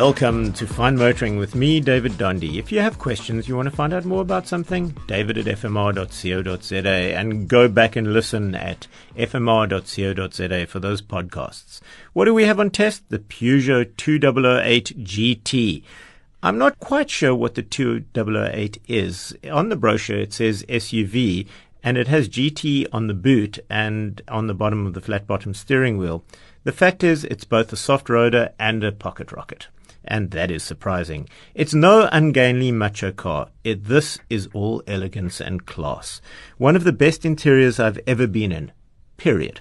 [0.00, 2.56] Welcome to Fine Motoring with me, David Dondy.
[2.56, 7.16] If you have questions, you want to find out more about something, david at fmr.co.za
[7.18, 8.86] and go back and listen at
[9.16, 11.80] fmr.co.za for those podcasts.
[12.12, 13.08] What do we have on test?
[13.08, 15.82] The Peugeot 2008 GT.
[16.44, 19.36] I'm not quite sure what the 2008 is.
[19.50, 21.48] On the brochure, it says SUV
[21.82, 25.54] and it has GT on the boot and on the bottom of the flat bottom
[25.54, 26.22] steering wheel.
[26.62, 29.66] The fact is, it's both a soft roader and a pocket rocket
[30.04, 31.28] and that is surprising.
[31.54, 33.48] It's no ungainly macho car.
[33.64, 36.20] It, this is all elegance and class.
[36.56, 38.72] One of the best interiors I've ever been in.
[39.16, 39.60] Period.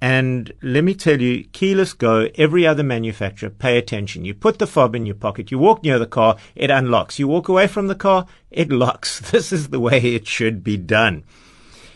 [0.00, 4.24] And let me tell you, keyless go, every other manufacturer, pay attention.
[4.24, 7.18] You put the fob in your pocket, you walk near the car, it unlocks.
[7.18, 9.20] You walk away from the car, it locks.
[9.32, 11.24] This is the way it should be done.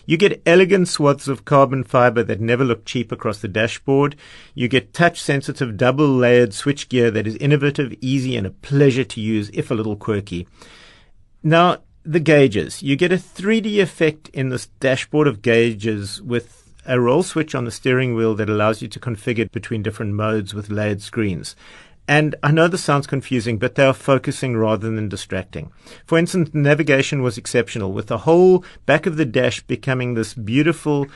[0.06, 4.16] You get elegant swaths of carbon fiber that never look cheap across the dashboard.
[4.54, 9.20] You get touch sensitive double layered switchgear that is innovative, easy, and a pleasure to
[9.20, 10.46] use, if a little quirky.
[11.42, 12.82] Now, the gauges.
[12.82, 17.64] You get a 3D effect in this dashboard of gauges with a roll switch on
[17.64, 21.54] the steering wheel that allows you to configure between different modes with layered screens.
[22.08, 25.72] And I know this sounds confusing, but they are focusing rather than distracting.
[26.04, 31.06] For instance, navigation was exceptional, with the whole back of the dash becoming this beautiful,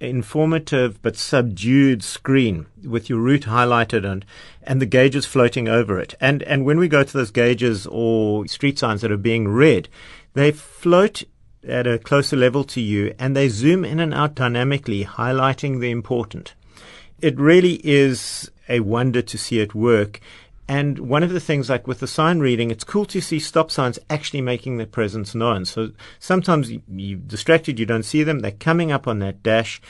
[0.00, 4.24] informative but subdued screen with your route highlighted and
[4.62, 6.14] and the gauges floating over it.
[6.20, 9.88] And and when we go to those gauges or street signs that are being read,
[10.34, 11.24] they float
[11.66, 15.90] at a closer level to you and they zoom in and out dynamically, highlighting the
[15.90, 16.54] important.
[17.20, 20.20] It really is a wonder to see it work.
[20.68, 23.70] And one of the things, like with the sign reading, it's cool to see stop
[23.70, 25.64] signs actually making their presence known.
[25.64, 29.80] So sometimes you're distracted, you don't see them, they're coming up on that dash.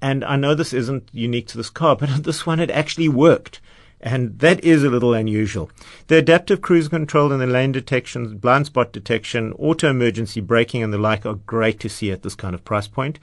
[0.00, 3.60] And I know this isn't unique to this car, but this one, it actually worked.
[4.00, 5.70] And that is a little unusual.
[6.06, 10.92] The adaptive cruise control and the lane detection, blind spot detection, auto emergency braking and
[10.92, 13.18] the like are great to see at this kind of price point.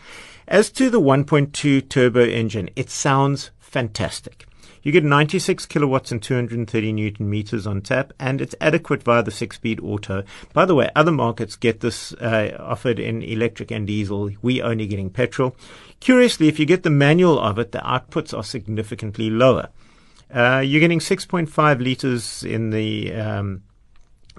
[0.47, 4.45] As to the 1.2 turbo engine, it sounds fantastic.
[4.85, 9.31] You get 96 kilowatts and 230 newton meters on tap, and it's adequate via the
[9.31, 10.23] six speed auto.
[10.53, 14.29] By the way, other markets get this uh, offered in electric and diesel.
[14.43, 15.55] We only getting petrol.
[16.01, 19.69] Curiously, if you get the manual of it, the outputs are significantly lower.
[20.33, 23.63] Uh, you're getting 6.5 liters in the um,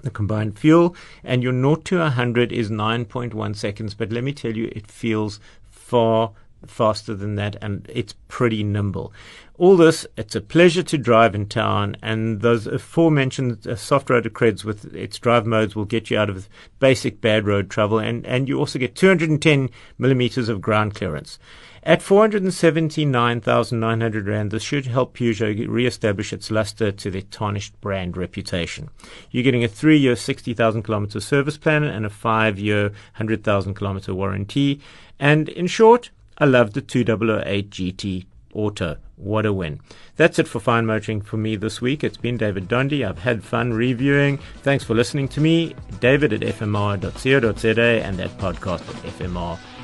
[0.03, 3.93] the combined fuel, and your 0 to 100 is 9.1 seconds.
[3.95, 5.39] But let me tell you, it feels
[5.69, 6.33] far
[6.65, 9.13] faster than that, and it's pretty nimble.
[9.57, 14.31] All this, it's a pleasure to drive in town, and those aforementioned uh, soft road
[14.33, 16.47] creds with its drive modes will get you out of
[16.79, 21.39] basic bad road travel, and, and you also get 210 millimeters of ground clearance.
[21.87, 28.89] At 479,900 Rand, this should help Peugeot re-establish its luster to their tarnished brand reputation.
[29.31, 34.81] You're getting a three-year, 60,000 kilometer service plan and a five-year, 100,000 kilometer warranty.
[35.17, 38.97] And in short, I love the 2008 GT Auto.
[39.15, 39.79] What a win.
[40.15, 42.03] That's it for Fine Motoring for me this week.
[42.03, 43.07] It's been David Dondy.
[43.07, 44.37] I've had fun reviewing.
[44.61, 45.75] Thanks for listening to me.
[45.99, 49.77] David at fmr.co.za and that podcast at fmr.co.za.